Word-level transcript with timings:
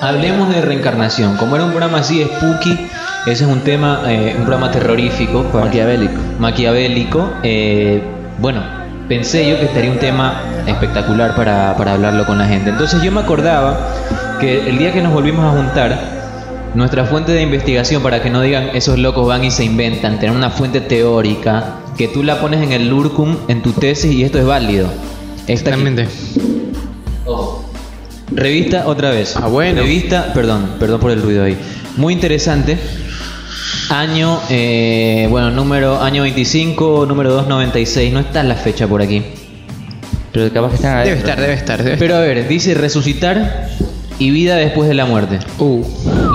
hablemos 0.00 0.48
de 0.54 0.60
reencarnación. 0.60 1.36
Como 1.36 1.56
era 1.56 1.64
un 1.64 1.70
programa 1.70 1.98
así 1.98 2.22
spooky, 2.24 2.88
ese 3.26 3.44
es 3.44 3.50
un 3.50 3.60
tema, 3.60 4.00
eh, 4.06 4.34
un 4.38 4.44
programa 4.44 4.70
terrorífico. 4.70 5.42
para- 5.44 5.66
Maquiavélico. 5.66 6.20
Maquiavélico. 6.38 7.30
eh, 7.42 8.02
bueno, 8.38 8.62
pensé 9.08 9.48
yo 9.50 9.58
que 9.58 9.66
estaría 9.66 9.90
un 9.90 9.98
tema 9.98 10.40
espectacular 10.66 11.34
para, 11.34 11.76
para 11.76 11.92
hablarlo 11.94 12.24
con 12.26 12.38
la 12.38 12.46
gente. 12.46 12.70
Entonces 12.70 13.02
yo 13.02 13.12
me 13.12 13.20
acordaba 13.20 13.78
que 14.40 14.68
el 14.68 14.78
día 14.78 14.92
que 14.92 15.02
nos 15.02 15.12
volvimos 15.12 15.44
a 15.44 15.56
juntar, 15.56 15.98
nuestra 16.74 17.04
fuente 17.04 17.32
de 17.32 17.42
investigación, 17.42 18.02
para 18.02 18.22
que 18.22 18.30
no 18.30 18.40
digan 18.40 18.70
esos 18.74 18.96
locos 18.98 19.26
van 19.26 19.44
y 19.44 19.50
se 19.50 19.64
inventan, 19.64 20.18
tener 20.20 20.34
una 20.34 20.50
fuente 20.50 20.80
teórica, 20.80 21.74
que 21.98 22.06
tú 22.08 22.22
la 22.22 22.40
pones 22.40 22.62
en 22.62 22.72
el 22.72 22.88
Lurcum, 22.88 23.36
en 23.48 23.60
tu 23.60 23.72
tesis, 23.72 24.12
y 24.12 24.22
esto 24.22 24.38
es 24.38 24.46
válido. 24.46 24.86
Esta. 25.46 25.52
Exactamente. 25.70 26.08
Revista 28.32 28.86
otra 28.86 29.10
vez. 29.10 29.36
Ah, 29.36 29.46
bueno. 29.48 29.82
Revista, 29.82 30.32
perdón, 30.32 30.74
perdón 30.78 31.00
por 31.00 31.10
el 31.10 31.22
ruido 31.22 31.44
ahí. 31.44 31.56
Muy 31.96 32.12
interesante. 32.14 32.78
Año, 33.88 34.40
eh, 34.50 35.26
bueno, 35.30 35.50
número, 35.50 36.00
año 36.00 36.22
25, 36.22 37.06
número 37.08 37.30
296. 37.32 38.12
No 38.12 38.20
está 38.20 38.42
la 38.42 38.54
fecha 38.54 38.86
por 38.86 39.02
aquí. 39.02 39.22
Pero 40.32 40.52
capaz 40.52 40.68
que 40.70 40.74
están 40.76 40.98
Debe 40.98 41.10
adentro. 41.10 41.28
estar, 41.30 41.40
debe 41.40 41.54
estar, 41.54 41.78
debe 41.78 41.92
estar. 41.94 41.98
Pero 41.98 42.16
a 42.16 42.20
ver, 42.20 42.46
dice 42.46 42.74
resucitar 42.74 43.68
y 44.20 44.30
vida 44.30 44.56
después 44.56 44.88
de 44.88 44.94
la 44.94 45.06
muerte. 45.06 45.40
Uh, 45.58 45.82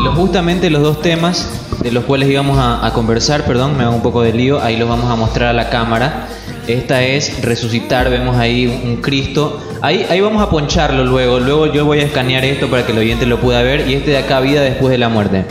Los, 0.03 0.15
justamente 0.15 0.69
los 0.69 0.81
dos 0.83 1.01
temas 1.01 1.47
de 1.81 1.91
los 1.93 2.03
cuales 2.03 2.29
íbamos 2.29 2.57
a, 2.57 2.85
a 2.85 2.91
conversar, 2.91 3.45
perdón, 3.45 3.77
me 3.77 3.83
hago 3.83 3.95
un 3.95 4.01
poco 4.01 4.21
de 4.21 4.33
lío, 4.33 4.61
ahí 4.61 4.75
los 4.75 4.89
vamos 4.89 5.09
a 5.09 5.15
mostrar 5.15 5.49
a 5.49 5.53
la 5.53 5.69
cámara. 5.69 6.27
Esta 6.67 7.03
es 7.03 7.41
resucitar, 7.43 8.09
vemos 8.09 8.37
ahí 8.37 8.65
un, 8.67 8.97
Cristo. 8.97 9.61
Ahí, 9.81 10.05
ahí 10.09 10.19
vamos 10.21 10.41
a 10.41 10.49
poncharlo 10.49 11.03
luego, 11.05 11.39
luego 11.39 11.67
yo 11.71 11.85
voy 11.85 11.99
a 11.99 12.03
escanear 12.03 12.43
esto 12.43 12.67
para 12.69 12.85
que 12.85 12.91
el 12.91 12.97
oyente 12.97 13.25
lo 13.25 13.39
pueda 13.39 13.61
ver 13.61 13.87
y 13.87 13.93
este 13.93 14.11
de 14.11 14.17
acá, 14.17 14.39
vida 14.39 14.61
después 14.61 14.89
de 14.91 14.97
la 14.97 15.09
muerte. 15.09 15.45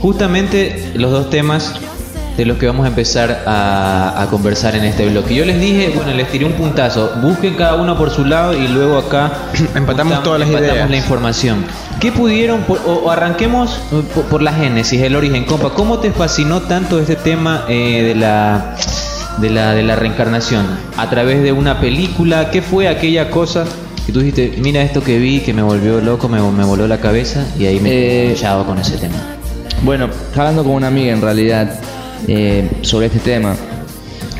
Justamente 0.00 0.90
los 0.94 1.10
dos 1.10 1.30
temas 1.30 1.74
de 2.36 2.44
los 2.44 2.58
que 2.58 2.66
vamos 2.66 2.84
a 2.84 2.88
empezar 2.88 3.44
a, 3.46 4.20
a 4.20 4.26
conversar 4.26 4.76
en 4.76 4.84
este 4.84 5.06
bloque. 5.08 5.34
Yo 5.34 5.44
les 5.46 5.58
dije, 5.58 5.92
bueno, 5.94 6.12
les 6.12 6.28
tiré 6.30 6.44
un 6.44 6.52
puntazo, 6.52 7.12
busquen 7.22 7.54
cada 7.54 7.76
uno 7.76 7.96
por 7.96 8.10
su 8.10 8.24
lado 8.26 8.52
y 8.52 8.68
luego 8.68 8.98
acá 8.98 9.32
Empatamos 9.74 10.22
todas 10.22 10.40
las 10.40 10.48
empatamos 10.48 10.74
ideas. 10.74 10.90
la 10.90 10.96
información. 10.96 11.64
¿Qué 12.00 12.12
pudieron, 12.12 12.60
por- 12.62 12.80
o, 12.86 13.10
arranquemos 13.10 13.80
eh, 13.92 14.02
por, 14.14 14.24
por 14.24 14.42
la 14.42 14.52
génesis, 14.52 15.00
el 15.00 15.16
origen, 15.16 15.44
compa? 15.44 15.70
¿Cómo 15.70 15.98
te 15.98 16.10
fascinó 16.10 16.60
tanto 16.62 16.98
este 17.00 17.16
tema 17.16 17.64
eh, 17.68 18.02
de 18.02 18.14
la 18.16 18.74
de 19.38 19.50
la 19.50 19.74
de 19.74 19.82
la 19.82 19.96
reencarnación? 19.96 20.66
¿A 20.96 21.08
través 21.10 21.42
de 21.42 21.52
una 21.52 21.80
película? 21.80 22.50
¿Qué 22.50 22.62
fue 22.62 22.88
aquella 22.88 23.30
cosa 23.30 23.64
que 24.06 24.12
tú 24.12 24.20
dijiste, 24.20 24.54
mira 24.58 24.82
esto 24.82 25.02
que 25.02 25.18
vi, 25.18 25.40
que 25.40 25.52
me 25.52 25.62
volvió 25.62 26.00
loco, 26.00 26.28
me, 26.28 26.40
me 26.40 26.64
voló 26.64 26.86
la 26.86 26.98
cabeza 26.98 27.44
y 27.58 27.66
ahí 27.66 27.80
me 27.80 27.90
Eh, 27.90 28.32
he 28.32 28.64
con 28.64 28.78
ese 28.78 28.96
tema? 28.98 29.16
Bueno, 29.82 30.08
hablando 30.36 30.62
con 30.62 30.72
una 30.72 30.86
amiga 30.88 31.12
en 31.12 31.20
realidad 31.20 31.80
eh, 32.28 32.68
sobre 32.82 33.06
este 33.06 33.18
tema, 33.18 33.56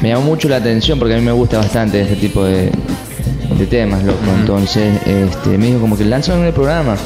me 0.01 0.11
llamó 0.11 0.23
mucho 0.23 0.49
la 0.49 0.57
atención 0.57 0.99
porque 0.99 1.15
a 1.15 1.19
mí 1.19 1.25
me 1.25 1.33
gusta 1.33 1.59
bastante 1.59 2.01
este 2.01 2.17
tipo 2.17 2.45
de, 2.45 2.71
de 3.59 3.67
temas, 3.67 4.03
loco. 4.05 4.19
Entonces, 4.39 5.01
este, 5.05 5.59
me 5.59 5.67
dijo 5.67 5.81
como 5.81 5.97
que 5.97 6.05
lanzan 6.05 6.39
en 6.41 6.47
el 6.47 6.53
programa, 6.53 6.97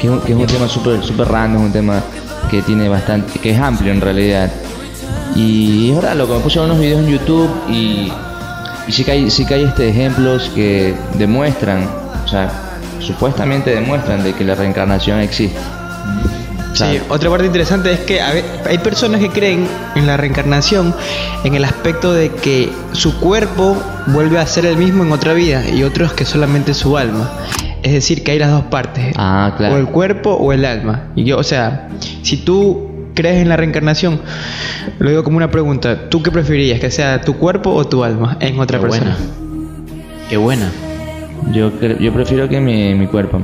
que 0.00 0.06
es 0.06 0.12
un, 0.12 0.20
que 0.20 0.32
es 0.32 0.38
un 0.38 0.46
tema 0.46 0.68
súper 0.68 1.02
super 1.02 1.26
random, 1.26 1.64
un 1.64 1.72
tema 1.72 2.02
que 2.50 2.62
tiene 2.62 2.88
bastante, 2.88 3.38
que 3.38 3.50
es 3.50 3.58
amplio 3.58 3.92
en 3.92 4.00
realidad. 4.00 4.50
Y 5.38 5.90
es 5.90 5.94
verdad, 5.94 6.16
loco, 6.16 6.34
me 6.34 6.40
puse 6.40 6.58
unos 6.58 6.80
videos 6.80 6.98
en 6.98 7.10
YouTube 7.10 7.48
y, 7.70 8.10
y 8.88 8.92
sí 8.92 9.04
que 9.04 9.12
hay, 9.12 9.30
sí 9.30 9.46
que 9.46 9.54
hay 9.54 9.62
este, 9.62 9.88
ejemplos 9.88 10.50
que 10.52 10.96
demuestran, 11.16 11.88
o 12.24 12.26
sea, 12.26 12.50
supuestamente 12.98 13.70
demuestran 13.70 14.24
de 14.24 14.32
que 14.32 14.42
la 14.42 14.56
reencarnación 14.56 15.20
existe. 15.20 15.60
Sí, 16.74 17.00
otra 17.08 17.30
parte 17.30 17.46
interesante 17.46 17.92
es 17.92 18.00
que 18.00 18.20
hay 18.20 18.78
personas 18.78 19.20
que 19.20 19.30
creen 19.30 19.68
en 19.94 20.08
la 20.08 20.16
reencarnación 20.16 20.92
en 21.44 21.54
el 21.54 21.64
aspecto 21.64 22.12
de 22.12 22.30
que 22.30 22.72
su 22.92 23.18
cuerpo 23.20 23.76
vuelve 24.08 24.38
a 24.38 24.46
ser 24.46 24.66
el 24.66 24.76
mismo 24.76 25.04
en 25.04 25.12
otra 25.12 25.34
vida 25.34 25.68
y 25.68 25.84
otros 25.84 26.12
que 26.14 26.24
solamente 26.24 26.74
su 26.74 26.98
alma. 26.98 27.30
Es 27.84 27.92
decir, 27.92 28.24
que 28.24 28.32
hay 28.32 28.40
las 28.40 28.50
dos 28.50 28.64
partes. 28.64 29.14
Ah, 29.16 29.54
claro. 29.56 29.76
O 29.76 29.78
el 29.78 29.86
cuerpo 29.86 30.32
o 30.32 30.52
el 30.52 30.64
alma. 30.64 31.04
Y 31.14 31.24
yo, 31.24 31.38
o 31.38 31.44
sea, 31.44 31.88
si 32.22 32.38
tú 32.38 32.87
crees 33.18 33.42
en 33.42 33.48
la 33.48 33.56
reencarnación, 33.56 34.20
lo 35.00 35.10
digo 35.10 35.24
como 35.24 35.38
una 35.38 35.50
pregunta, 35.50 36.08
¿tú 36.08 36.22
qué 36.22 36.30
preferirías? 36.30 36.78
¿Que 36.78 36.88
sea 36.92 37.20
tu 37.20 37.34
cuerpo 37.34 37.70
o 37.70 37.84
tu 37.84 38.04
alma 38.04 38.36
en 38.38 38.60
otra 38.60 38.78
Qué 38.78 38.86
persona? 38.86 39.16
buena. 39.18 40.28
Qué 40.30 40.36
buena. 40.36 40.70
Yo, 41.52 41.72
yo 41.98 42.12
prefiero 42.12 42.48
que 42.48 42.60
mi, 42.60 42.94
mi 42.94 43.08
cuerpo. 43.08 43.40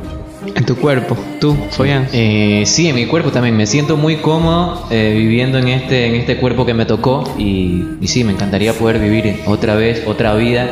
En 0.55 0.65
tu 0.65 0.77
cuerpo, 0.77 1.17
tú, 1.41 1.57
Fabián. 1.71 2.07
Eh, 2.13 2.63
sí, 2.67 2.87
en 2.89 2.95
mi 2.95 3.07
cuerpo 3.07 3.31
también. 3.33 3.57
Me 3.57 3.67
siento 3.67 3.97
muy 3.97 4.17
cómodo 4.17 4.87
eh, 4.93 5.13
viviendo 5.17 5.59
en 5.59 5.67
este, 5.67 6.07
en 6.07 6.15
este 6.15 6.37
cuerpo 6.37 6.65
que 6.65 6.75
me 6.75 6.87
tocó. 6.87 7.25
Y, 7.37 7.83
y 8.01 8.07
sí, 8.07 8.23
me 8.23 8.31
encantaría 8.33 8.75
poder 8.75 9.01
vivir 9.01 9.41
otra 9.47 9.75
vez, 9.75 10.05
otra 10.07 10.35
vida 10.37 10.71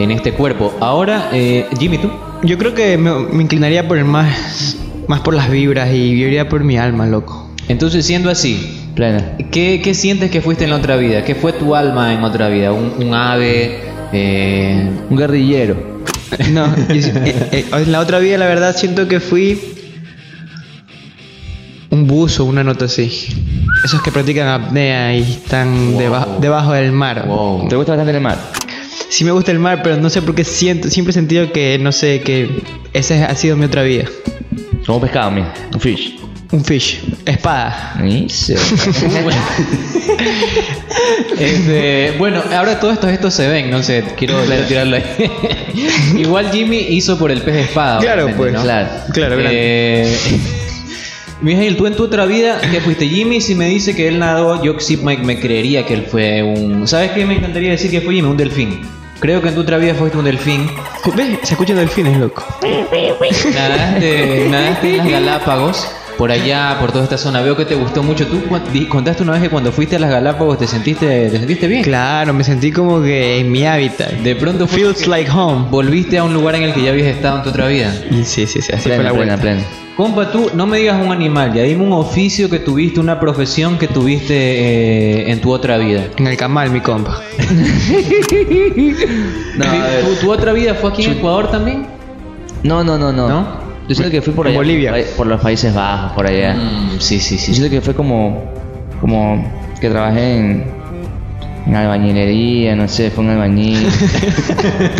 en 0.00 0.10
este 0.10 0.32
cuerpo. 0.32 0.72
Ahora, 0.80 1.28
eh, 1.32 1.66
Jimmy, 1.78 1.98
¿tú? 1.98 2.10
Yo 2.42 2.58
creo 2.58 2.74
que 2.74 2.96
me, 2.98 3.12
me 3.14 3.42
inclinaría 3.44 3.86
por 3.86 3.98
el 3.98 4.06
más, 4.06 4.76
más 5.06 5.20
por 5.20 5.34
las 5.34 5.48
vibras 5.50 5.90
y 5.92 6.14
viviría 6.14 6.48
por 6.48 6.64
mi 6.64 6.78
alma, 6.78 7.06
loco. 7.06 7.49
Entonces, 7.70 8.04
siendo 8.04 8.30
así, 8.30 8.90
Plena. 8.94 9.36
¿qué, 9.50 9.80
qué 9.82 9.94
sientes 9.94 10.30
que 10.30 10.40
fuiste 10.40 10.64
en 10.64 10.70
la 10.70 10.76
otra 10.76 10.96
vida? 10.96 11.24
¿Qué 11.24 11.34
fue 11.34 11.52
tu 11.52 11.74
alma 11.76 12.12
en 12.12 12.22
otra 12.24 12.48
vida? 12.48 12.72
¿Un, 12.72 12.94
un 12.98 13.14
ave? 13.14 13.78
Eh, 14.12 14.90
Un 15.08 15.16
guerrillero. 15.16 16.00
No, 16.50 16.66
eh, 16.88 17.48
eh, 17.52 17.64
en 17.72 17.92
la 17.92 18.00
otra 18.00 18.18
vida 18.18 18.38
la 18.38 18.46
verdad 18.46 18.74
siento 18.76 19.06
que 19.08 19.20
fui 19.20 19.60
un 21.90 22.06
buzo, 22.06 22.44
una 22.44 22.62
nota 22.62 22.84
así. 22.86 23.26
Esos 23.84 24.00
que 24.02 24.12
practican 24.12 24.48
apnea 24.48 25.16
y 25.16 25.22
están 25.22 25.92
Wow. 25.92 26.00
deba- 26.00 26.38
debajo 26.40 26.72
del 26.72 26.92
mar. 26.92 27.24
wow. 27.26 27.68
¿Te 27.68 27.76
gusta 27.76 27.92
bastante 27.92 28.16
el 28.16 28.20
mar? 28.22 28.38
Sí 29.08 29.24
me 29.24 29.32
gusta 29.32 29.50
el 29.50 29.58
mar, 29.58 29.80
pero 29.82 29.96
no 29.96 30.08
sé 30.10 30.22
por 30.22 30.34
qué 30.36 30.44
siento, 30.44 30.88
siempre 30.88 31.10
he 31.10 31.14
sentido 31.14 31.50
que, 31.52 31.78
no 31.80 31.90
sé, 31.90 32.20
que 32.20 32.62
esa 32.92 33.26
ha 33.26 33.34
sido 33.34 33.56
mi 33.56 33.64
otra 33.64 33.82
vida. 33.82 34.04
Como 34.86 35.00
pescado, 35.00 35.30
mira. 35.32 35.52
Un 35.74 35.80
fish. 35.80 36.16
Un 36.52 36.64
fish, 36.64 37.00
espada. 37.26 37.94
Eso. 38.04 38.54
Este, 41.38 42.14
bueno, 42.18 42.42
ahora 42.52 42.80
todos 42.80 42.94
estos 42.94 43.10
estos 43.10 43.34
se 43.34 43.48
ven, 43.48 43.70
no 43.70 43.82
sé, 43.82 44.04
quiero 44.16 44.36
tirarlo 44.66 44.96
ahí. 44.96 45.04
Igual 46.18 46.50
Jimmy 46.50 46.78
hizo 46.78 47.18
por 47.18 47.30
el 47.30 47.42
pez 47.42 47.68
espada. 47.68 48.00
Claro, 48.00 48.30
pues. 48.36 48.52
¿no? 48.52 48.62
Claro. 48.62 48.88
Claro. 49.12 49.36
Eh, 49.38 50.12
Miguel, 51.40 51.76
tú 51.76 51.86
en 51.86 51.94
tu 51.94 52.04
otra 52.04 52.26
vida, 52.26 52.60
¿qué 52.70 52.80
fuiste? 52.80 53.08
Jimmy, 53.08 53.40
si 53.40 53.54
me 53.54 53.66
dice 53.66 53.94
que 53.94 54.08
él 54.08 54.18
nadó, 54.18 54.62
yo 54.62 54.78
sí 54.78 54.98
me, 54.98 55.16
me 55.18 55.40
creería 55.40 55.86
que 55.86 55.94
él 55.94 56.06
fue 56.10 56.42
un. 56.42 56.86
¿Sabes 56.86 57.12
qué 57.12 57.24
me 57.24 57.36
encantaría 57.36 57.70
decir 57.70 57.90
que 57.90 58.00
fue 58.00 58.14
Jimmy? 58.14 58.28
Un 58.28 58.36
delfín. 58.36 58.80
Creo 59.20 59.40
que 59.40 59.48
en 59.48 59.54
tu 59.54 59.60
otra 59.60 59.78
vida 59.78 59.94
fuiste 59.94 60.18
un 60.18 60.24
delfín. 60.24 60.70
¿Ves? 61.14 61.38
Se 61.42 61.54
escuchan 61.54 61.76
delfines, 61.76 62.16
loco. 62.18 62.42
Nadaste, 63.54 64.48
nadaste 64.50 64.90
en 64.90 64.98
las 64.98 65.08
Galápagos, 65.08 65.88
por 66.20 66.30
allá, 66.30 66.76
por 66.78 66.92
toda 66.92 67.04
esta 67.04 67.16
zona. 67.16 67.40
Veo 67.40 67.56
que 67.56 67.64
te 67.64 67.74
gustó 67.74 68.02
mucho. 68.02 68.26
Tú 68.26 68.42
contaste 68.90 69.22
una 69.22 69.32
vez 69.32 69.40
que 69.40 69.48
cuando 69.48 69.72
fuiste 69.72 69.96
a 69.96 69.98
las 69.98 70.10
Galápagos 70.10 70.58
te 70.58 70.66
sentiste, 70.66 71.30
te 71.30 71.38
sentiste 71.38 71.66
bien. 71.66 71.82
Claro, 71.82 72.34
me 72.34 72.44
sentí 72.44 72.70
como 72.70 73.00
que 73.00 73.38
en 73.38 73.50
mi 73.50 73.64
hábitat. 73.64 74.12
De 74.12 74.36
pronto 74.36 74.66
fue 74.66 74.80
Feels 74.80 75.06
like 75.06 75.30
home. 75.30 75.68
volviste 75.70 76.18
a 76.18 76.24
un 76.24 76.34
lugar 76.34 76.56
en 76.56 76.64
el 76.64 76.74
que 76.74 76.82
ya 76.82 76.90
habías 76.90 77.06
estado 77.06 77.38
en 77.38 77.44
tu 77.44 77.48
otra 77.48 77.68
vida. 77.68 77.90
Y 78.10 78.24
sí, 78.24 78.46
sí, 78.46 78.60
sí, 78.60 78.70
así 78.70 78.82
fue 78.82 78.96
plena, 78.96 79.04
la 79.04 79.10
plena, 79.12 79.36
vuelta. 79.36 79.40
plena. 79.40 79.62
Compa, 79.96 80.30
tú 80.30 80.50
no 80.52 80.66
me 80.66 80.76
digas 80.76 81.02
un 81.02 81.10
animal, 81.10 81.54
ya 81.54 81.62
dime 81.62 81.84
un 81.84 81.92
oficio 81.94 82.50
que 82.50 82.58
tuviste, 82.58 83.00
una 83.00 83.18
profesión 83.18 83.78
que 83.78 83.88
tuviste 83.88 84.34
eh, 84.34 85.32
en 85.32 85.40
tu 85.40 85.50
otra 85.50 85.78
vida. 85.78 86.02
En 86.18 86.26
el 86.26 86.36
camal, 86.36 86.70
mi 86.70 86.82
compa. 86.82 87.18
No, 89.56 89.64
a 89.64 89.72
ver. 89.72 90.04
¿Tu, 90.04 90.14
tu 90.16 90.30
otra 90.30 90.52
vida 90.52 90.74
fue 90.74 90.90
aquí 90.90 91.04
en 91.04 91.12
Ecuador 91.12 91.50
también? 91.50 91.86
No, 92.62 92.84
no, 92.84 92.98
no, 92.98 93.10
no. 93.10 93.26
¿No? 93.26 93.69
Yo 93.90 93.94
siento 93.96 94.10
que 94.12 94.22
fui 94.22 94.32
por 94.32 94.46
allá. 94.46 94.56
Bolivia. 94.56 94.94
Por, 95.16 95.26
los 95.26 95.40
Países 95.40 95.74
Bajos, 95.74 96.12
por 96.12 96.26
allá. 96.26 96.54
Mm, 96.54 97.00
sí, 97.00 97.18
sí, 97.20 97.36
Yo 97.36 97.40
sí. 97.42 97.54
siento 97.54 97.70
que 97.70 97.80
fue 97.80 97.92
como. 97.94 98.44
Como 99.00 99.44
que 99.80 99.90
trabajé 99.90 100.36
en. 100.36 100.80
En 101.66 101.76
albañilería, 101.76 102.74
no 102.74 102.88
sé, 102.88 103.10
fue 103.10 103.22
un 103.24 103.30
albañil. 103.30 103.86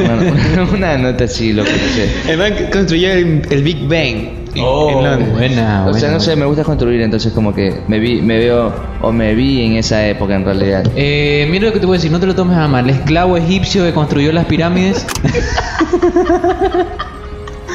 una, 0.04 0.14
una- 0.62 0.70
una 0.76 0.98
nota 0.98 1.24
así, 1.24 1.52
lo 1.54 1.64
que 1.64 1.70
no 1.70 1.78
sé. 1.78 2.32
El 2.32 2.38
man 2.38 2.52
construyó 2.70 3.10
el, 3.12 3.42
el 3.48 3.62
Big 3.62 3.80
Bang 3.88 4.38
en, 4.54 4.62
Oh, 4.64 4.90
en 4.90 5.04
Londres. 5.04 5.32
buena, 5.32 5.86
o 5.86 5.92
sea, 5.94 6.00
buena, 6.00 6.10
no 6.14 6.20
sé, 6.20 6.36
me 6.36 6.44
gusta 6.44 6.62
construir, 6.64 7.00
entonces 7.00 7.32
como 7.32 7.54
que 7.54 7.72
me 7.88 7.98
vi, 7.98 8.20
me 8.20 8.36
veo, 8.38 8.74
o 9.00 9.10
me 9.12 9.34
vi 9.34 9.64
en 9.64 9.76
esa 9.76 10.06
época 10.06 10.34
en 10.34 10.44
realidad. 10.44 10.84
Eh, 10.96 11.46
mira 11.50 11.66
lo 11.68 11.72
que 11.72 11.80
te 11.80 11.86
voy 11.86 11.94
a 11.94 11.98
decir, 11.98 12.10
no 12.12 12.20
te 12.20 12.26
lo 12.26 12.34
tomes 12.34 12.56
a 12.58 12.68
mal. 12.68 12.84
El 12.88 12.96
esclavo 12.96 13.36
egipcio 13.38 13.84
que 13.84 13.92
construyó 13.92 14.30
las 14.32 14.44
pirámides. 14.44 15.06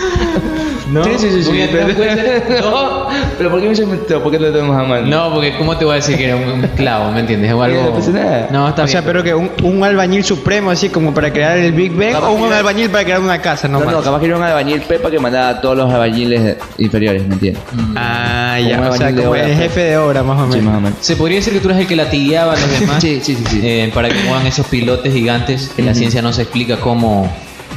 No, 0.91 1.03
Sí, 1.03 1.11
sí, 1.17 1.67
Pero, 1.71 1.87
no, 2.61 3.07
pero 3.39 3.49
¿por 3.49 3.59
qué 3.59 3.65
me 3.65 3.71
dices 3.73 3.87
¿Por 4.21 4.31
qué 4.31 4.37
lo 4.39 4.51
tenemos 4.51 4.77
a 4.77 4.83
mano? 4.83 5.07
No, 5.07 5.33
porque 5.33 5.57
¿cómo 5.57 5.75
te 5.75 5.83
voy 5.83 5.93
a 5.93 5.95
decir 5.95 6.15
que 6.15 6.25
era 6.25 6.35
un, 6.35 6.43
un 6.43 6.63
esclavo? 6.63 7.11
¿Me 7.11 7.21
entiendes? 7.21 7.51
O 7.53 7.61
algo. 7.63 7.99
no 8.07 8.11
nada. 8.13 8.47
No, 8.51 8.69
está 8.69 8.83
O 8.83 8.87
sea, 8.87 9.03
pero 9.03 9.23
que 9.23 9.33
un, 9.33 9.49
un 9.63 9.83
albañil 9.83 10.23
supremo 10.23 10.69
así 10.69 10.89
como 10.89 11.11
para 11.13 11.33
crear 11.33 11.57
el 11.57 11.71
Big 11.73 11.91
Bang 11.91 12.11
Capaz 12.11 12.27
o 12.29 12.33
un 12.33 12.53
albañil 12.53 12.91
para 12.91 13.03
crear 13.03 13.19
una 13.19 13.41
casa, 13.41 13.67
no, 13.67 13.79
No, 13.79 13.89
no, 13.91 14.01
capaz 14.03 14.19
que 14.19 14.27
era 14.27 14.37
un 14.37 14.43
albañil 14.43 14.81
Pepa 14.81 15.09
que 15.09 15.17
mandaba 15.19 15.49
a 15.49 15.59
todos 15.61 15.75
los 15.75 15.91
albañiles 15.91 16.57
inferiores, 16.77 17.27
¿me 17.27 17.33
entiendes? 17.33 17.63
Ah, 17.95 18.57
Como 18.59 18.69
ya, 18.69 18.89
o 18.89 18.95
sea, 18.95 19.09
como 19.15 19.35
el 19.35 19.41
pues. 19.41 19.57
jefe 19.57 19.79
de 19.81 19.97
obra 19.97 20.21
más 20.21 20.39
o 20.39 20.43
Sí, 20.51 20.59
menos. 20.59 20.65
más 20.65 20.77
o 20.77 20.81
menos. 20.81 20.97
Se 21.01 21.15
podría 21.15 21.37
decir 21.39 21.51
que 21.53 21.59
tú 21.59 21.69
eres 21.69 21.81
el 21.81 21.87
que 21.87 21.95
latigueaba 21.95 22.53
a 22.53 22.57
los 22.57 22.79
demás. 22.79 23.01
Sí, 23.01 23.19
sí, 23.23 23.35
sí, 23.35 23.43
sí. 23.49 23.59
eh, 23.63 23.91
para 23.93 24.09
que 24.09 24.19
muevan 24.23 24.45
esos 24.45 24.67
pilotes 24.67 25.11
gigantes 25.11 25.71
que 25.75 25.81
la 25.81 25.95
ciencia 25.95 26.21
no 26.21 26.31
se 26.31 26.43
explica 26.43 26.77
cómo, 26.79 27.27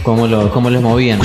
cómo, 0.03 0.27
lo, 0.27 0.51
cómo 0.53 0.69
los 0.69 0.83
movían. 0.83 1.21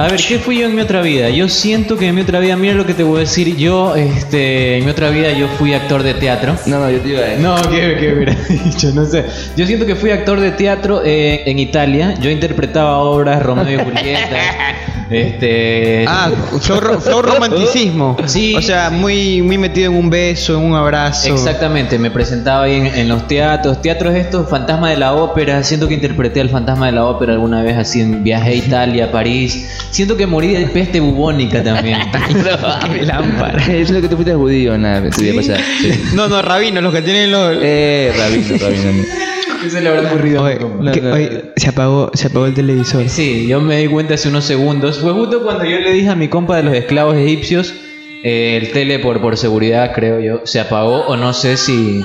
A 0.00 0.08
ver, 0.08 0.18
¿qué 0.26 0.38
fui 0.38 0.58
yo 0.58 0.66
en 0.66 0.74
mi 0.74 0.80
otra 0.80 1.02
vida? 1.02 1.28
Yo 1.28 1.46
siento 1.50 1.98
que 1.98 2.06
en 2.06 2.14
mi 2.14 2.22
otra 2.22 2.40
vida, 2.40 2.56
mira 2.56 2.72
lo 2.72 2.86
que 2.86 2.94
te 2.94 3.02
voy 3.02 3.18
a 3.18 3.20
decir. 3.20 3.54
Yo, 3.58 3.94
este, 3.94 4.78
en 4.78 4.86
mi 4.86 4.90
otra 4.92 5.10
vida, 5.10 5.30
yo 5.32 5.46
fui 5.58 5.74
actor 5.74 6.02
de 6.02 6.14
teatro. 6.14 6.56
No, 6.64 6.78
no, 6.78 6.90
yo 6.90 7.00
te 7.00 7.08
iba 7.10 7.18
a 7.20 7.24
decir. 7.24 7.40
No, 7.40 7.56
¿qué, 7.70 7.98
qué 8.00 8.14
hubiera 8.14 8.34
dicho? 8.48 8.92
No 8.94 9.04
sé. 9.04 9.26
Yo 9.58 9.66
siento 9.66 9.84
que 9.84 9.96
fui 9.96 10.10
actor 10.10 10.40
de 10.40 10.52
teatro 10.52 11.02
eh, 11.04 11.42
en 11.44 11.58
Italia. 11.58 12.14
Yo 12.18 12.30
interpretaba 12.30 12.96
obras 12.96 13.42
Romeo 13.42 13.78
y 13.78 13.84
Julieta. 13.84 14.38
este. 15.10 16.06
Ah, 16.08 16.30
flow, 16.60 16.98
flow 16.98 17.20
romanticismo. 17.20 18.16
Sí. 18.26 18.54
O 18.56 18.62
sea, 18.62 18.90
muy, 18.90 19.42
muy 19.42 19.58
metido 19.58 19.90
en 19.90 19.98
un 19.98 20.08
beso, 20.08 20.56
en 20.56 20.64
un 20.64 20.76
abrazo. 20.76 21.34
Exactamente, 21.34 21.98
me 21.98 22.10
presentaba 22.10 22.64
ahí 22.64 22.76
en, 22.76 22.86
en 22.86 23.08
los 23.08 23.26
teatros. 23.26 23.82
Teatros 23.82 24.14
estos, 24.14 24.48
Fantasma 24.48 24.88
de 24.88 24.96
la 24.96 25.12
Ópera. 25.12 25.62
Siento 25.62 25.88
que 25.88 25.94
interpreté 25.94 26.40
al 26.40 26.48
Fantasma 26.48 26.86
de 26.86 26.92
la 26.92 27.04
Ópera 27.04 27.32
alguna 27.32 27.62
vez 27.62 27.76
así 27.76 28.00
en 28.00 28.22
viaje 28.22 28.50
a 28.50 28.54
Italia, 28.54 29.12
París. 29.12 29.68
Siento 29.90 30.16
que 30.16 30.26
morí 30.26 30.48
de 30.48 30.66
peste 30.66 31.00
bubónica 31.00 31.62
también. 31.62 31.98
Mi 32.92 33.04
lámpara. 33.04 33.60
Eso 33.64 33.72
es 33.72 33.90
lo 33.90 34.00
que 34.00 34.08
tú 34.08 34.14
fuiste 34.16 34.34
judío, 34.34 34.78
nada, 34.78 35.10
te 35.10 35.16
voy 35.20 35.30
a 35.30 35.34
pasar. 35.34 35.60
Sí. 35.80 35.90
No, 36.14 36.28
no, 36.28 36.40
rabino, 36.42 36.80
los 36.80 36.94
que 36.94 37.02
tienen 37.02 37.30
los. 37.32 37.56
Eh, 37.60 38.12
rabino, 38.16 38.56
rabino. 38.58 39.04
¿Qué 39.62 39.68
se 39.68 39.80
le 39.80 39.88
habrá 39.90 40.08
ocurrido? 40.08 40.42
Oye, 40.44 40.58
no, 40.80 40.92
que- 40.92 41.00
no, 41.02 41.12
oye, 41.12 41.52
se 41.56 41.68
apagó, 41.68 42.10
se 42.14 42.28
apagó 42.28 42.46
el 42.46 42.54
televisor. 42.54 43.08
Sí, 43.08 43.46
yo 43.46 43.60
me 43.60 43.76
di 43.78 43.88
cuenta 43.88 44.14
hace 44.14 44.28
unos 44.28 44.44
segundos. 44.44 44.98
Fue 45.00 45.12
justo 45.12 45.42
cuando 45.42 45.64
yo 45.64 45.78
le 45.80 45.92
dije 45.92 46.08
a 46.08 46.14
mi 46.16 46.28
compa 46.28 46.56
de 46.56 46.62
los 46.62 46.74
esclavos 46.74 47.16
egipcios, 47.16 47.74
eh, 48.22 48.58
el 48.62 48.70
tele 48.72 49.00
por, 49.00 49.20
por 49.20 49.36
seguridad, 49.36 49.92
creo 49.94 50.20
yo, 50.20 50.40
se 50.44 50.60
apagó 50.60 51.00
o 51.08 51.16
no 51.16 51.34
sé 51.34 51.56
si 51.58 52.02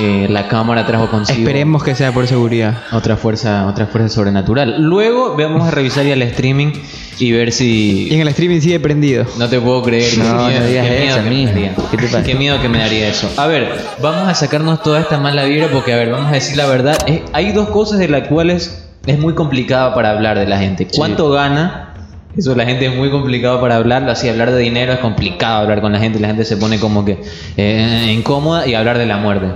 eh, 0.00 0.26
la 0.30 0.48
cámara 0.48 0.86
trajo 0.86 1.08
consigo 1.10 1.40
Esperemos 1.40 1.82
que 1.84 1.94
sea 1.94 2.12
por 2.12 2.26
seguridad. 2.26 2.78
otra 2.92 3.16
fuerza, 3.16 3.66
otra 3.66 3.86
fuerza 3.86 4.08
sobrenatural. 4.08 4.82
Luego 4.82 5.36
vamos 5.36 5.66
a 5.68 5.70
revisar 5.70 6.04
ya 6.06 6.14
el 6.14 6.22
streaming 6.22 6.72
y 7.18 7.32
ver 7.32 7.48
Y 7.48 7.52
si... 7.52 8.08
en 8.14 8.20
el 8.20 8.28
streaming 8.28 8.60
sigue 8.60 8.80
prendido. 8.80 9.24
No 9.38 9.48
te 9.48 9.60
puedo 9.60 9.82
creer. 9.82 10.16
No, 10.18 10.24
qué 10.24 10.30
no 10.30 10.46
miedo, 10.48 10.66
digas 10.66 10.86
qué 10.86 10.90
miedo 10.98 11.04
eso, 11.04 11.22
que 11.24 11.30
me 11.30 11.44
daría. 11.46 11.74
¿Qué 11.90 11.96
te 11.98 12.02
pasa? 12.04 12.22
Qué 12.22 12.34
miedo 12.34 12.60
que 12.62 12.68
me 12.68 12.78
daría 12.78 13.08
eso. 13.08 13.30
A 13.36 13.46
ver, 13.46 13.68
vamos 14.00 14.28
a 14.28 14.34
sacarnos 14.34 14.82
toda 14.82 15.00
esta 15.00 15.18
mala 15.18 15.44
vibra 15.44 15.68
porque, 15.72 15.92
a 15.92 15.96
ver, 15.96 16.10
vamos 16.10 16.30
a 16.30 16.34
decir 16.34 16.56
la 16.56 16.66
verdad. 16.66 16.96
Es- 17.06 17.20
hay 17.32 17.52
dos 17.52 17.68
cosas 17.68 17.98
de 17.98 18.08
las 18.08 18.28
cuales 18.28 18.88
es 19.06 19.18
muy 19.18 19.34
complicado 19.34 19.94
para 19.94 20.10
hablar 20.10 20.38
de 20.38 20.46
la 20.46 20.58
gente. 20.58 20.86
¿Cuánto 20.94 21.30
gana? 21.30 21.88
Eso 22.34 22.54
la 22.54 22.64
gente 22.64 22.86
es 22.86 22.96
muy 22.96 23.10
complicado 23.10 23.60
para 23.60 23.76
hablarlo. 23.76 24.10
Así, 24.10 24.26
hablar 24.28 24.50
de 24.52 24.58
dinero 24.58 24.94
es 24.94 25.00
complicado 25.00 25.58
hablar 25.64 25.82
con 25.82 25.92
la 25.92 25.98
gente. 25.98 26.18
La 26.18 26.28
gente 26.28 26.46
se 26.46 26.56
pone 26.56 26.78
como 26.80 27.04
que 27.04 27.20
eh, 27.58 28.10
incómoda 28.16 28.66
y 28.66 28.74
hablar 28.74 28.96
de 28.96 29.04
la 29.04 29.18
muerte. 29.18 29.48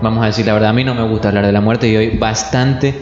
Vamos 0.00 0.22
a 0.22 0.26
decir 0.26 0.46
la 0.46 0.52
verdad, 0.52 0.70
a 0.70 0.72
mí 0.72 0.84
no 0.84 0.94
me 0.94 1.02
gusta 1.02 1.28
hablar 1.28 1.44
de 1.44 1.50
la 1.50 1.60
muerte 1.60 1.88
y 1.88 1.96
hoy 1.96 2.10
bastante 2.16 2.94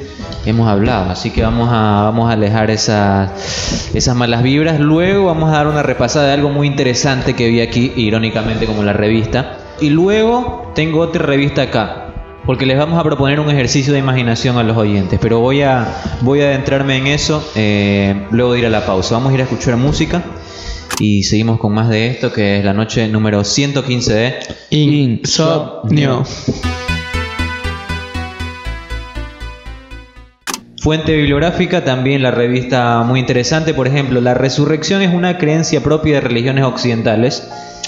hemos 0.46 0.66
hablado, 0.66 1.10
así 1.10 1.30
que 1.30 1.42
vamos 1.42 1.68
a, 1.70 2.04
vamos 2.04 2.30
a 2.30 2.32
alejar 2.32 2.70
esas, 2.70 3.90
esas 3.94 4.16
malas 4.16 4.42
vibras. 4.42 4.80
Luego 4.80 5.26
vamos 5.26 5.50
a 5.50 5.58
dar 5.58 5.66
una 5.66 5.82
repasada 5.82 6.28
de 6.28 6.32
algo 6.32 6.48
muy 6.48 6.66
interesante 6.66 7.34
que 7.34 7.48
vi 7.48 7.60
aquí, 7.60 7.92
irónicamente 7.96 8.64
como 8.64 8.82
la 8.82 8.94
revista. 8.94 9.58
Y 9.78 9.90
luego 9.90 10.72
tengo 10.74 11.00
otra 11.00 11.26
revista 11.26 11.62
acá, 11.62 12.14
porque 12.46 12.64
les 12.64 12.78
vamos 12.78 12.98
a 12.98 13.02
proponer 13.02 13.40
un 13.40 13.50
ejercicio 13.50 13.92
de 13.92 13.98
imaginación 13.98 14.56
a 14.56 14.62
los 14.62 14.78
oyentes, 14.78 15.18
pero 15.20 15.40
voy 15.40 15.60
a, 15.60 15.86
voy 16.22 16.40
a 16.40 16.46
adentrarme 16.46 16.96
en 16.96 17.08
eso 17.08 17.46
eh, 17.56 18.26
luego 18.30 18.54
de 18.54 18.60
ir 18.60 18.66
a 18.66 18.70
la 18.70 18.86
pausa. 18.86 19.16
Vamos 19.16 19.32
a 19.32 19.34
ir 19.34 19.40
a 19.42 19.44
escuchar 19.44 19.76
música. 19.76 20.22
Y 20.98 21.24
seguimos 21.24 21.60
con 21.60 21.74
más 21.74 21.88
de 21.88 22.08
esto, 22.08 22.32
que 22.32 22.58
es 22.58 22.64
la 22.64 22.72
noche 22.72 23.06
número 23.08 23.44
115 23.44 24.14
de 24.14 24.34
Insomnio. 24.70 26.24
Fuente 30.80 31.16
bibliográfica, 31.16 31.84
también 31.84 32.22
la 32.22 32.30
revista 32.30 33.02
muy 33.02 33.18
interesante, 33.18 33.74
por 33.74 33.88
ejemplo, 33.88 34.20
la 34.20 34.34
resurrección 34.34 35.02
es 35.02 35.12
una 35.12 35.36
creencia 35.36 35.82
propia 35.82 36.14
de 36.14 36.20
religiones 36.20 36.64
occidentales, 36.64 37.42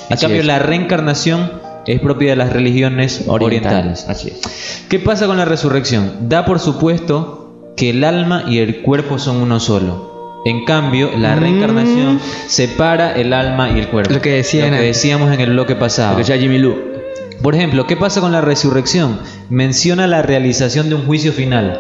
en 0.09 0.15
Así 0.15 0.23
cambio 0.23 0.41
es. 0.41 0.47
la 0.47 0.59
reencarnación 0.59 1.53
es 1.87 2.01
propia 2.01 2.31
de 2.31 2.37
las 2.37 2.53
religiones 2.53 3.25
orientales. 3.29 4.07
Así 4.09 4.31
es. 4.31 4.85
¿Qué 4.89 4.99
pasa 4.99 5.27
con 5.27 5.37
la 5.37 5.45
resurrección? 5.45 6.29
Da 6.29 6.45
por 6.45 6.59
supuesto 6.59 7.73
que 7.77 7.91
el 7.91 8.03
alma 8.03 8.45
y 8.49 8.59
el 8.59 8.83
cuerpo 8.83 9.19
son 9.19 9.37
uno 9.37 9.61
solo. 9.61 10.18
En 10.49 10.65
cambio, 10.65 11.11
la 11.17 11.37
Mm. 11.37 11.41
reencarnación 11.41 12.21
separa 12.47 13.13
el 13.13 13.33
alma 13.33 13.71
y 13.71 13.79
el 13.79 13.89
cuerpo. 13.89 14.15
Lo 14.15 14.21
que 14.21 14.31
decía 14.33 14.65
Lo 14.67 14.77
que 14.77 14.83
decíamos 14.83 15.33
en 15.33 15.41
el 15.41 15.51
bloque 15.51 15.75
pasado. 15.77 16.13
Lo 16.13 16.17
que 16.19 16.25
sea 16.25 16.39
Jimmy 16.39 16.59
Lou. 16.59 16.77
Por 17.43 17.55
ejemplo, 17.55 17.87
¿qué 17.87 17.97
pasa 17.97 18.21
con 18.21 18.33
la 18.33 18.41
resurrección? 18.41 19.21
Menciona 19.51 20.07
la 20.07 20.23
realización 20.23 20.89
de 20.89 20.95
un 20.97 21.05
juicio 21.07 21.33
final. 21.33 21.79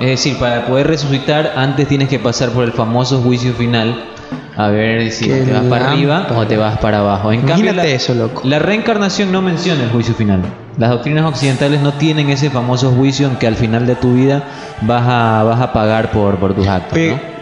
Es 0.00 0.06
decir, 0.08 0.36
para 0.38 0.66
poder 0.66 0.86
resucitar, 0.88 1.52
antes 1.56 1.88
tienes 1.88 2.08
que 2.08 2.18
pasar 2.18 2.50
por 2.50 2.64
el 2.64 2.72
famoso 2.72 3.20
juicio 3.22 3.54
final. 3.54 4.04
A 4.58 4.68
ver 4.68 5.10
si 5.10 5.26
Qué 5.26 5.42
te 5.42 5.52
vas 5.52 5.64
para 5.64 5.90
arriba 5.92 6.26
o 6.34 6.46
te 6.46 6.56
vas 6.56 6.78
para 6.78 6.98
abajo. 7.00 7.30
En 7.32 7.40
cambio, 7.40 7.56
Imagínate 7.70 7.88
la, 7.88 7.94
eso, 7.94 8.14
loco. 8.14 8.40
la 8.44 8.58
reencarnación 8.58 9.30
no 9.30 9.40
menciona 9.42 9.84
el 9.84 9.90
juicio 9.90 10.14
final. 10.14 10.40
Las 10.78 10.90
doctrinas 10.90 11.24
occidentales 11.26 11.80
no 11.80 11.92
tienen 11.94 12.28
ese 12.30 12.50
famoso 12.50 12.90
juicio 12.90 13.26
en 13.28 13.36
que 13.36 13.46
al 13.46 13.54
final 13.56 13.86
de 13.86 13.94
tu 13.96 14.14
vida 14.14 14.42
vas 14.82 15.04
a, 15.06 15.42
vas 15.44 15.60
a 15.60 15.72
pagar 15.72 16.10
por, 16.10 16.36
por 16.36 16.54
tus 16.54 16.66
actos. 16.66 16.92
Pero, 16.92 17.16
¿no? 17.16 17.35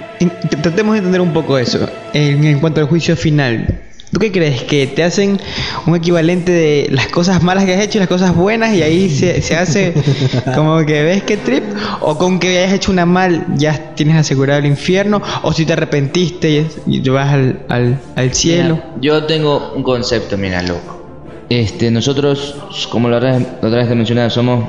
Tratemos 0.63 0.95
de 0.95 0.99
entender 0.99 1.21
un 1.21 1.33
poco 1.33 1.59
eso. 1.59 1.89
En, 2.13 2.45
en 2.45 2.61
cuanto 2.61 2.81
al 2.81 2.87
juicio 2.87 3.17
final, 3.17 3.81
¿tú 4.13 4.21
qué 4.21 4.31
crees? 4.31 4.63
¿Que 4.63 4.87
te 4.87 5.03
hacen 5.03 5.39
un 5.87 5.97
equivalente 5.97 6.53
de 6.53 6.89
las 6.91 7.09
cosas 7.09 7.43
malas 7.43 7.65
que 7.65 7.75
has 7.75 7.83
hecho 7.83 7.99
y 7.99 8.01
las 8.01 8.09
cosas 8.09 8.35
buenas 8.35 8.75
y 8.75 8.83
ahí 8.83 9.11
se, 9.11 9.41
se 9.43 9.57
hace 9.57 9.95
como 10.55 10.85
que 10.87 11.03
ves 11.03 11.23
que 11.25 11.37
trip? 11.37 11.65
¿O 12.01 12.17
con 12.19 12.39
que 12.39 12.59
hayas 12.59 12.73
hecho 12.73 12.93
una 12.93 13.07
mal 13.07 13.45
ya 13.57 13.95
tienes 13.95 14.17
asegurado 14.17 14.61
el 14.61 14.67
infierno? 14.67 15.21
¿O 15.43 15.53
si 15.53 15.65
te 15.67 15.73
arrepentiste 15.73 16.51
y, 16.51 16.69
y 16.87 17.01
te 17.01 17.11
vas 17.11 17.33
al, 17.33 17.61
al, 17.69 17.99
al 18.17 18.33
cielo? 18.35 18.75
Mira, 18.77 18.93
yo 19.01 19.25
tengo 19.25 19.73
un 19.75 19.83
concepto, 19.83 20.37
mira, 20.39 20.63
loco. 20.63 21.03
Este, 21.51 21.91
nosotros, 21.91 22.57
como 22.91 23.09
la 23.11 23.19
otra, 23.19 23.37
vez- 23.39 23.47
la 23.61 23.69
otra 23.69 23.81
vez 23.81 23.89
te 23.89 23.95
mencionaba, 23.95 24.31
somos 24.31 24.65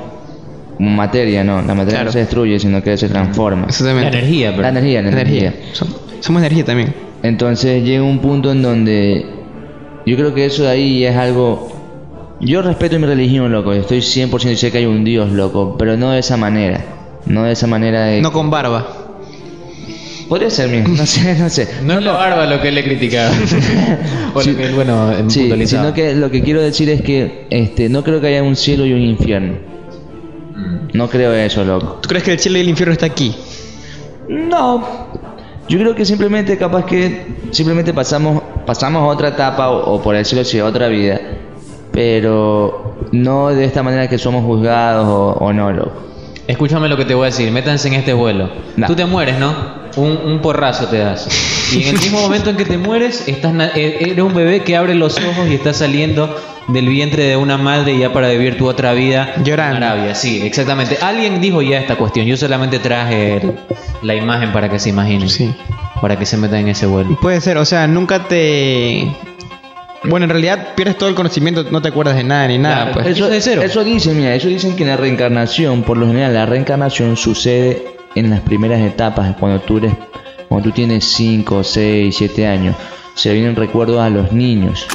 materia, 0.78 1.42
¿no? 1.44 1.56
La 1.62 1.74
materia 1.74 1.90
Claro. 1.98 2.04
no 2.06 2.12
se 2.12 2.18
destruye, 2.20 2.58
sino 2.60 2.82
que 2.82 2.96
se 2.96 3.08
transforma. 3.08 3.62
La 3.62 3.68
Exactamente. 3.68 4.18
energía, 4.18 4.50
pero- 4.50 4.62
La 4.62 4.68
energía, 4.68 5.02
la 5.02 5.08
Energía. 5.08 5.38
energía. 5.48 5.72
Som- 5.74 5.94
Somos 6.20 6.42
energía 6.42 6.64
también. 6.64 6.94
Entonces 7.22 7.82
llega 7.84 8.02
un 8.02 8.18
punto 8.20 8.52
en 8.52 8.62
donde 8.62 9.24
yo 10.06 10.16
creo 10.16 10.34
que 10.34 10.46
eso 10.46 10.64
de 10.64 10.68
ahí 10.70 11.04
es 11.04 11.16
algo... 11.16 11.72
Yo 12.40 12.60
respeto 12.62 12.98
mi 12.98 13.06
religión, 13.06 13.50
loco, 13.50 13.72
estoy 13.72 14.00
100% 14.02 14.50
y 14.52 14.56
sé 14.56 14.70
que 14.70 14.78
hay 14.78 14.86
un 14.86 15.04
Dios, 15.04 15.30
loco, 15.32 15.76
pero 15.78 15.96
no 15.96 16.10
de 16.10 16.18
esa 16.18 16.36
manera. 16.36 16.84
No 17.24 17.44
de 17.44 17.52
esa 17.52 17.66
manera 17.66 18.04
de... 18.04 18.20
No 18.20 18.30
con 18.32 18.50
barba. 18.50 18.86
Podría 20.28 20.50
ser, 20.50 20.68
mira, 20.68 20.86
no 20.88 21.06
sé, 21.06 21.36
no 21.38 21.48
sé. 21.48 21.68
No 21.84 21.94
es 21.98 22.04
la 22.04 22.12
barba 22.12 22.46
lo 22.46 22.60
que 22.60 22.68
él 22.68 22.74
le 22.74 22.82
criticaba. 22.84 23.30
o 24.34 24.40
Sí. 24.42 24.50
lo 24.50 24.56
que 24.58 24.64
él, 24.66 24.74
bueno, 24.74 25.12
Sí, 25.28 25.40
puntualizaba. 25.40 25.82
sino 25.84 25.94
que 25.94 26.14
lo 26.14 26.30
que 26.30 26.42
quiero 26.42 26.60
decir 26.60 26.90
es 26.90 27.00
que 27.02 27.46
este, 27.50 27.88
no 27.88 28.02
creo 28.02 28.20
que 28.20 28.26
haya 28.26 28.42
un 28.42 28.56
cielo 28.56 28.84
y 28.86 28.92
un 28.92 29.02
infierno. 29.02 29.54
No 30.96 31.08
creo 31.08 31.34
eso, 31.34 31.62
loco. 31.62 31.98
¿Tú 32.00 32.08
crees 32.08 32.24
que 32.24 32.32
el 32.32 32.38
cielo 32.38 32.56
y 32.56 32.62
el 32.62 32.68
infierno 32.70 32.94
está 32.94 33.04
aquí? 33.04 33.36
No. 34.28 34.82
Yo 35.68 35.78
creo 35.78 35.94
que 35.94 36.06
simplemente 36.06 36.56
capaz 36.56 36.86
que 36.86 37.26
simplemente 37.50 37.92
pasamos 37.92 38.42
pasamos 38.64 39.02
a 39.02 39.06
otra 39.06 39.28
etapa 39.28 39.68
o, 39.68 39.94
o 39.94 40.02
por 40.02 40.16
decirlo 40.16 40.42
así, 40.42 40.58
a 40.58 40.64
otra 40.64 40.88
vida, 40.88 41.20
pero 41.92 42.96
no 43.12 43.48
de 43.48 43.64
esta 43.64 43.82
manera 43.82 44.08
que 44.08 44.16
somos 44.16 44.42
juzgados 44.44 45.06
o, 45.06 45.44
o 45.44 45.52
no, 45.52 45.70
loco. 45.70 45.92
Escúchame 46.46 46.88
lo 46.88 46.96
que 46.96 47.04
te 47.04 47.14
voy 47.14 47.24
a 47.24 47.26
decir, 47.26 47.50
métanse 47.50 47.88
en 47.88 47.94
este 47.94 48.12
vuelo. 48.12 48.48
Tú 48.86 48.94
te 48.94 49.04
mueres, 49.04 49.38
¿no? 49.38 49.52
Un, 49.96 50.16
un 50.24 50.40
porrazo 50.40 50.86
te 50.86 50.98
das. 50.98 51.26
Y 51.72 51.82
en 51.82 51.88
el 51.96 52.00
mismo 52.00 52.20
momento 52.20 52.50
en 52.50 52.56
que 52.56 52.64
te 52.64 52.78
mueres, 52.78 53.26
estás 53.26 53.52
e- 53.74 53.96
eres 54.00 54.18
un 54.24 54.34
bebé 54.34 54.62
que 54.62 54.76
abre 54.76 54.94
los 54.94 55.16
ojos 55.18 55.48
y 55.50 55.54
está 55.54 55.72
saliendo 55.72 56.36
del 56.68 56.88
vientre 56.88 57.24
de 57.24 57.36
una 57.36 57.56
madre 57.56 57.98
ya 57.98 58.12
para 58.12 58.28
vivir 58.28 58.56
tu 58.58 58.68
otra 58.68 58.92
vida 58.92 59.34
Llorando. 59.42 59.76
en 59.78 59.82
Arabia. 59.82 60.14
Sí, 60.14 60.40
exactamente. 60.44 60.98
Alguien 61.00 61.40
dijo 61.40 61.62
ya 61.62 61.78
esta 61.78 61.96
cuestión. 61.96 62.26
Yo 62.26 62.36
solamente 62.36 62.78
traje 62.78 63.38
el- 63.38 63.54
la 64.02 64.14
imagen 64.14 64.52
para 64.52 64.68
que 64.68 64.78
se 64.78 64.90
imaginen. 64.90 65.28
Sí. 65.28 65.52
Para 66.00 66.16
que 66.18 66.26
se 66.26 66.36
metan 66.36 66.60
en 66.60 66.68
ese 66.68 66.86
vuelo. 66.86 67.18
Puede 67.20 67.40
ser, 67.40 67.56
o 67.58 67.64
sea, 67.64 67.86
nunca 67.88 68.28
te... 68.28 69.08
Bueno, 70.08 70.24
en 70.24 70.30
realidad 70.30 70.74
pierdes 70.74 70.96
todo 70.98 71.08
el 71.08 71.14
conocimiento, 71.14 71.64
no 71.70 71.82
te 71.82 71.88
acuerdas 71.88 72.16
de 72.16 72.24
nada 72.24 72.48
ni 72.48 72.58
nada. 72.58 72.76
Claro, 72.76 72.92
pues. 72.94 73.06
Eso 73.08 73.28
de 73.28 73.40
cero. 73.40 73.62
eso 73.62 73.84
dicen, 73.84 74.16
mira, 74.16 74.34
eso 74.34 74.48
dicen 74.48 74.76
que 74.76 74.82
en 74.84 74.90
la 74.90 74.96
reencarnación, 74.96 75.82
por 75.82 75.96
lo 75.98 76.06
general, 76.06 76.32
la 76.34 76.46
reencarnación 76.46 77.16
sucede 77.16 77.82
en 78.14 78.30
las 78.30 78.40
primeras 78.40 78.80
etapas, 78.80 79.36
cuando 79.38 79.60
tú 79.60 79.78
eres 79.78 79.92
cuando 80.48 80.68
tú 80.68 80.74
tienes 80.74 81.04
5, 81.04 81.64
6, 81.64 82.14
7 82.16 82.46
años, 82.46 82.76
se 83.14 83.32
vienen 83.32 83.56
recuerdos 83.56 83.98
a 84.00 84.08
los 84.10 84.30
niños 84.32 84.86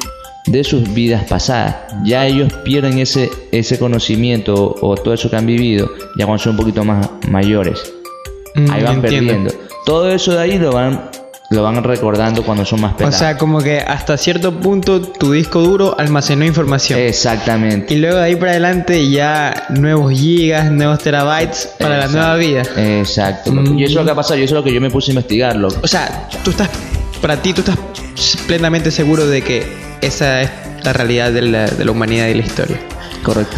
de 0.48 0.64
sus 0.64 0.94
vidas 0.94 1.26
pasadas. 1.26 1.76
Ya 2.06 2.26
ellos 2.26 2.54
pierden 2.64 3.00
ese, 3.00 3.30
ese 3.52 3.78
conocimiento 3.78 4.56
o, 4.56 4.92
o 4.92 4.96
todo 4.96 5.14
eso 5.14 5.30
que 5.30 5.36
han 5.36 5.46
vivido 5.46 5.90
ya 6.18 6.26
cuando 6.26 6.42
son 6.42 6.52
un 6.54 6.58
poquito 6.58 6.84
más 6.86 7.10
mayores. 7.30 7.94
Mm, 8.56 8.72
Ahí 8.72 8.84
van 8.84 8.96
entiendo. 8.96 9.02
perdiendo. 9.02 9.54
Todo 9.86 10.10
eso 10.10 10.32
de 10.34 10.40
ahí 10.40 10.58
lo 10.58 10.72
van, 10.72 11.10
lo 11.52 11.64
van 11.64 11.84
recordando 11.84 12.44
cuando 12.44 12.64
son 12.66 12.80
más 12.80 12.94
O 12.94 12.98
pelados. 12.98 13.20
sea, 13.20 13.38
como 13.38 13.60
que 13.60 13.80
hasta 13.80 14.18
cierto 14.18 14.58
punto 14.58 15.02
tu 15.02 15.34
disco 15.34 15.60
duro 15.62 15.94
almacenó 16.00 16.46
información. 16.46 16.98
Exactamente. 16.98 17.94
Y 17.94 17.98
luego 17.98 18.18
de 18.18 18.24
ahí 18.24 18.36
para 18.38 18.52
adelante 18.52 19.10
ya 19.10 19.66
nuevos 19.70 20.14
gigas, 20.14 20.72
nuevos 20.72 21.00
terabytes 21.00 21.70
para 21.78 21.98
la 21.98 22.08
nueva 22.08 22.36
vida. 22.38 22.64
Exacto. 22.78 23.52
Mm. 23.52 23.78
Y 23.78 23.84
eso 23.84 23.92
es 23.92 23.96
lo 23.98 24.06
que 24.06 24.12
ha 24.12 24.16
pasado, 24.16 24.40
y 24.40 24.44
eso 24.44 24.56
es 24.56 24.60
lo 24.60 24.64
que 24.64 24.74
yo 24.74 24.80
me 24.80 24.90
puse 24.90 25.12
a 25.12 25.14
investigarlo. 25.14 25.68
O 25.84 25.88
sea, 25.88 26.30
tú 26.42 26.52
estás, 26.52 26.70
para 27.22 27.36
ti, 27.42 27.52
tú 27.54 27.60
estás 27.62 27.78
plenamente 28.48 28.90
seguro 28.90 29.28
de 29.28 29.42
que 29.42 29.68
esa 30.00 30.42
es 30.42 30.50
la 30.84 30.94
realidad 30.94 31.34
de 31.34 31.42
la, 31.42 31.66
de 31.68 31.84
la 31.84 31.92
humanidad 31.92 32.28
y 32.28 32.34
la 32.36 32.44
historia. 32.44 32.80
Correcto. 33.24 33.58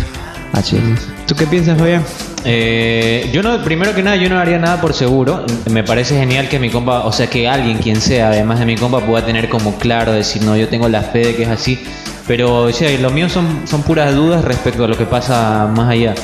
Así 0.52 0.78
es. 0.78 1.08
¿Tú 1.28 1.36
qué 1.36 1.46
piensas, 1.46 1.78
Fabián? 1.78 2.04
Eh, 2.46 3.30
yo 3.34 3.42
no, 3.42 3.64
primero 3.64 3.94
que 3.96 4.04
nada, 4.04 4.16
yo 4.18 4.30
no 4.30 4.40
haría 4.40 4.60
nada 4.60 4.82
por 4.82 4.94
seguro. 4.94 5.46
Me 5.70 5.84
parece 5.84 6.18
genial 6.18 6.50
que 6.50 6.60
mi 6.60 6.70
compa, 6.70 7.06
o 7.06 7.12
sea, 7.12 7.28
que 7.28 7.48
alguien, 7.48 7.78
quien 7.78 8.02
sea, 8.02 8.28
además 8.28 8.60
de 8.60 8.66
mi 8.66 8.76
compa, 8.76 9.00
pueda 9.02 9.26
tener 9.26 9.50
como 9.50 9.78
claro, 9.78 10.12
decir, 10.12 10.44
no, 10.44 10.56
yo 10.58 10.68
tengo 10.68 10.90
la 10.90 11.02
fe 11.02 11.20
de 11.20 11.36
que 11.36 11.44
es 11.44 11.50
así. 11.50 11.84
Pero, 12.28 12.64
o 12.64 12.72
sea, 12.72 12.98
lo 13.00 13.10
mío 13.10 13.30
son, 13.30 13.64
son 13.68 13.84
puras 13.84 14.16
dudas 14.16 14.46
respecto 14.46 14.86
a 14.86 14.88
lo 14.88 14.98
que 14.98 15.06
pasa 15.06 15.70
más 15.74 15.90
allá. 15.90 16.16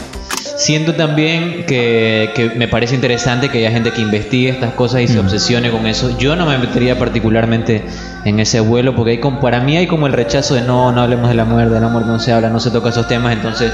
Siento 0.59 0.93
también 0.93 1.63
que, 1.65 2.31
que 2.35 2.49
me 2.49 2.67
parece 2.67 2.93
interesante 2.93 3.47
que 3.47 3.59
haya 3.59 3.71
gente 3.71 3.91
que 3.91 4.01
investigue 4.01 4.49
estas 4.49 4.73
cosas 4.73 4.99
y 4.99 5.07
se 5.07 5.17
obsesione 5.17 5.71
con 5.71 5.87
eso. 5.87 6.17
Yo 6.17 6.35
no 6.35 6.45
me 6.45 6.57
metería 6.57 6.99
particularmente 6.99 7.81
en 8.25 8.41
ese 8.41 8.59
vuelo 8.59 8.93
porque 8.93 9.11
hay 9.11 9.17
como, 9.19 9.39
para 9.39 9.61
mí 9.61 9.77
hay 9.77 9.87
como 9.87 10.05
el 10.05 10.11
rechazo 10.11 10.55
de 10.55 10.61
no, 10.61 10.91
no 10.91 11.01
hablemos 11.01 11.29
de 11.29 11.35
la 11.35 11.45
muerte, 11.45 11.73
de 11.75 11.79
la 11.79 11.87
muerte 11.87 12.09
no 12.09 12.19
se 12.19 12.33
habla, 12.33 12.49
no 12.49 12.59
se 12.59 12.71
toca 12.71 12.89
esos 12.89 13.07
temas. 13.07 13.31
Entonces, 13.31 13.71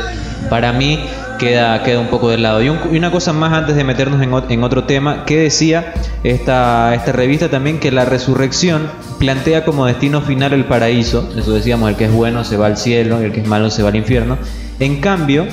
para 0.47 0.73
mí 0.73 0.99
queda, 1.39 1.81
queda 1.81 1.99
un 1.99 2.05
poco 2.09 2.29
de 2.29 2.37
lado. 2.37 2.61
Y, 2.61 2.69
un- 2.69 2.77
y 2.93 2.97
una 2.99 3.09
cosa 3.09 3.33
más 3.33 3.51
antes 3.51 3.75
de 3.75 3.83
meternos 3.83 4.21
en, 4.21 4.31
en 4.51 4.63
otro 4.63 4.83
tema, 4.83 5.25
que 5.25 5.39
decía 5.39 5.91
esta, 6.23 6.93
esta 6.93 7.11
revista 7.13 7.49
también 7.49 7.79
que 7.79 7.91
la 7.91 8.05
resurrección 8.05 8.91
plantea 9.17 9.65
como 9.65 9.87
destino 9.87 10.21
final 10.21 10.53
el 10.53 10.65
paraíso. 10.65 11.33
Eso 11.35 11.51
decíamos, 11.51 11.89
el 11.89 11.95
que 11.95 12.05
es 12.05 12.11
bueno 12.11 12.43
se 12.43 12.57
va 12.57 12.67
al 12.67 12.77
cielo, 12.77 13.21
el 13.21 13.31
que 13.31 13.39
es 13.41 13.47
malo 13.47 13.71
se 13.71 13.81
va 13.81 13.89
al 13.89 13.95
infierno. 13.95 14.37
En 14.79 15.01
cambio, 15.01 15.47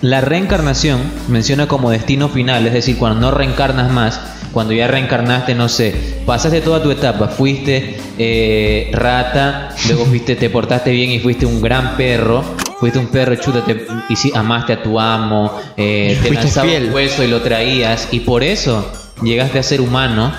la 0.00 0.20
reencarnación 0.20 1.00
menciona 1.28 1.66
como 1.66 1.90
destino 1.90 2.28
final, 2.28 2.66
es 2.66 2.72
decir, 2.72 2.98
cuando 2.98 3.20
no 3.20 3.30
reencarnas 3.30 3.90
más, 3.90 4.20
cuando 4.52 4.72
ya 4.72 4.86
reencarnaste, 4.86 5.54
no 5.54 5.68
sé, 5.68 6.22
pasaste 6.24 6.60
toda 6.60 6.82
tu 6.82 6.90
etapa, 6.90 7.28
fuiste 7.28 7.98
eh, 8.16 8.90
rata, 8.92 9.70
luego 9.88 10.06
fuiste, 10.06 10.36
te 10.36 10.50
portaste 10.50 10.90
bien 10.90 11.10
y 11.10 11.18
fuiste 11.18 11.46
un 11.46 11.60
gran 11.60 11.96
perro, 11.96 12.44
fuiste 12.78 12.98
un 12.98 13.08
perro 13.08 13.34
chuta, 13.36 13.64
te, 13.64 13.86
y 14.08 14.16
sí, 14.16 14.32
amaste 14.34 14.72
a 14.74 14.82
tu 14.82 14.98
amo, 15.00 15.60
eh, 15.76 16.18
te 16.22 16.30
lanzaba 16.30 16.68
un 16.68 16.92
hueso 16.92 17.24
y 17.24 17.26
lo 17.26 17.42
traías, 17.42 18.08
y 18.12 18.20
por 18.20 18.44
eso 18.44 18.90
llegaste 19.22 19.58
a 19.58 19.62
ser 19.62 19.80
humano, 19.80 20.32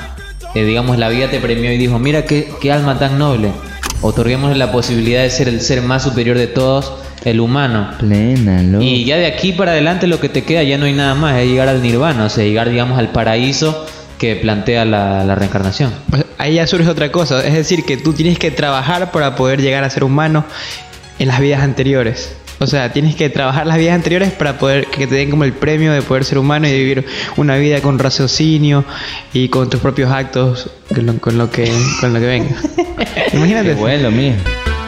eh, 0.55 0.63
digamos, 0.63 0.97
la 0.97 1.09
vida 1.09 1.29
te 1.29 1.39
premió 1.39 1.71
y 1.71 1.77
dijo, 1.77 1.99
mira 1.99 2.23
qué, 2.23 2.49
qué 2.61 2.71
alma 2.71 2.97
tan 2.97 3.19
noble, 3.19 3.51
otorguémosle 4.01 4.55
la 4.55 4.71
posibilidad 4.71 5.21
de 5.21 5.29
ser 5.29 5.49
el 5.49 5.59
ser 5.59 5.81
más 5.81 6.03
superior 6.03 6.37
de 6.37 6.47
todos, 6.47 6.93
el 7.25 7.39
humano. 7.39 7.91
Plena, 7.99 8.61
loco. 8.63 8.83
Y 8.83 9.05
ya 9.05 9.17
de 9.17 9.25
aquí 9.25 9.53
para 9.53 9.71
adelante 9.71 10.07
lo 10.07 10.19
que 10.19 10.29
te 10.29 10.43
queda 10.43 10.63
ya 10.63 10.77
no 10.77 10.85
hay 10.85 10.93
nada 10.93 11.15
más, 11.15 11.37
es 11.37 11.47
llegar 11.47 11.67
al 11.67 11.81
nirvana, 11.81 12.25
o 12.25 12.29
sea, 12.29 12.43
llegar 12.43 12.69
digamos 12.69 12.97
al 12.99 13.09
paraíso 13.09 13.85
que 14.17 14.35
plantea 14.35 14.85
la, 14.85 15.23
la 15.23 15.35
reencarnación. 15.35 15.93
Pues 16.09 16.25
ahí 16.37 16.55
ya 16.55 16.67
surge 16.67 16.89
otra 16.89 17.11
cosa, 17.11 17.45
es 17.45 17.53
decir, 17.53 17.85
que 17.85 17.97
tú 17.97 18.13
tienes 18.13 18.37
que 18.37 18.51
trabajar 18.51 19.11
para 19.11 19.35
poder 19.35 19.61
llegar 19.61 19.83
a 19.83 19.89
ser 19.89 20.03
humano 20.03 20.45
en 21.19 21.27
las 21.27 21.39
vidas 21.39 21.61
anteriores. 21.61 22.35
O 22.59 22.67
sea, 22.67 22.91
tienes 22.91 23.15
que 23.15 23.29
trabajar 23.29 23.65
las 23.65 23.77
vidas 23.77 23.95
anteriores 23.95 24.31
para 24.31 24.57
poder 24.57 24.87
que 24.87 25.07
te 25.07 25.15
den 25.15 25.29
como 25.29 25.45
el 25.45 25.53
premio 25.53 25.93
de 25.93 26.01
poder 26.01 26.25
ser 26.25 26.37
humano 26.37 26.67
y 26.67 26.73
vivir 26.73 27.05
una 27.37 27.55
vida 27.55 27.81
con 27.81 27.97
raciocinio 27.97 28.83
y 29.33 29.47
con 29.47 29.69
tus 29.69 29.79
propios 29.79 30.11
actos 30.11 30.69
con 30.93 31.05
lo, 31.05 31.17
con 31.19 31.37
lo 31.37 31.49
que 31.49 31.71
con 32.01 32.13
lo 32.13 32.19
que 32.19 32.25
venga. 32.25 32.55
Imagínate. 33.33 33.69
Qué 33.69 33.75
bueno. 33.75 34.09